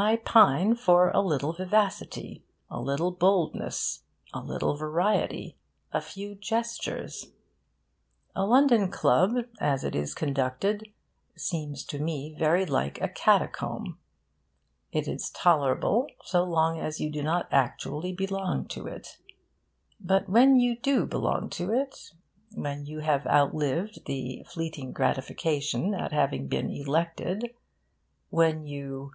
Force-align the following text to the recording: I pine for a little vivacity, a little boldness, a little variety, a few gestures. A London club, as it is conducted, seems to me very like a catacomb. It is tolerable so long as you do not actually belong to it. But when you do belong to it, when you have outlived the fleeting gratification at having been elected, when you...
I 0.00 0.14
pine 0.14 0.76
for 0.76 1.10
a 1.10 1.18
little 1.20 1.52
vivacity, 1.52 2.44
a 2.70 2.80
little 2.80 3.10
boldness, 3.10 4.04
a 4.32 4.38
little 4.38 4.76
variety, 4.76 5.56
a 5.90 6.00
few 6.00 6.36
gestures. 6.36 7.32
A 8.36 8.46
London 8.46 8.92
club, 8.92 9.46
as 9.58 9.82
it 9.82 9.96
is 9.96 10.14
conducted, 10.14 10.92
seems 11.36 11.82
to 11.86 11.98
me 11.98 12.32
very 12.38 12.64
like 12.64 13.00
a 13.00 13.08
catacomb. 13.08 13.98
It 14.92 15.08
is 15.08 15.30
tolerable 15.30 16.06
so 16.22 16.44
long 16.44 16.78
as 16.78 17.00
you 17.00 17.10
do 17.10 17.24
not 17.24 17.48
actually 17.50 18.12
belong 18.12 18.66
to 18.66 18.86
it. 18.86 19.18
But 19.98 20.28
when 20.28 20.60
you 20.60 20.78
do 20.78 21.06
belong 21.06 21.50
to 21.50 21.72
it, 21.72 22.12
when 22.54 22.86
you 22.86 23.00
have 23.00 23.26
outlived 23.26 24.04
the 24.06 24.46
fleeting 24.48 24.92
gratification 24.92 25.92
at 25.92 26.12
having 26.12 26.46
been 26.46 26.70
elected, 26.70 27.52
when 28.30 28.64
you... 28.64 29.14